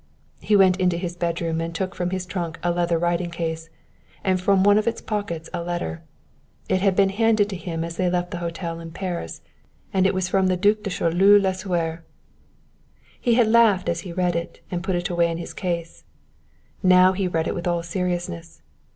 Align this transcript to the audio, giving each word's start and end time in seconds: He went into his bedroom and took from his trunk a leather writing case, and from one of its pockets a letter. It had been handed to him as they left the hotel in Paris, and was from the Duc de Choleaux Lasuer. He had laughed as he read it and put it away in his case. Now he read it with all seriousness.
He 0.39 0.55
went 0.55 0.77
into 0.77 0.97
his 0.97 1.15
bedroom 1.15 1.61
and 1.61 1.75
took 1.75 1.93
from 1.93 2.09
his 2.09 2.25
trunk 2.25 2.57
a 2.63 2.71
leather 2.71 2.97
writing 2.97 3.29
case, 3.29 3.69
and 4.23 4.41
from 4.41 4.63
one 4.63 4.79
of 4.79 4.87
its 4.87 4.99
pockets 4.99 5.47
a 5.53 5.61
letter. 5.61 6.01
It 6.67 6.81
had 6.81 6.95
been 6.95 7.09
handed 7.11 7.49
to 7.49 7.55
him 7.55 7.83
as 7.83 7.97
they 7.97 8.09
left 8.09 8.31
the 8.31 8.39
hotel 8.39 8.79
in 8.79 8.93
Paris, 8.93 9.41
and 9.93 10.09
was 10.09 10.27
from 10.27 10.47
the 10.47 10.57
Duc 10.57 10.81
de 10.81 10.89
Choleaux 10.89 11.39
Lasuer. 11.39 12.03
He 13.19 13.35
had 13.35 13.47
laughed 13.49 13.87
as 13.87 13.99
he 13.99 14.11
read 14.11 14.35
it 14.35 14.61
and 14.71 14.81
put 14.83 14.95
it 14.95 15.07
away 15.11 15.29
in 15.29 15.37
his 15.37 15.53
case. 15.53 16.03
Now 16.81 17.13
he 17.13 17.27
read 17.27 17.47
it 17.47 17.53
with 17.53 17.67
all 17.67 17.83
seriousness. 17.83 18.63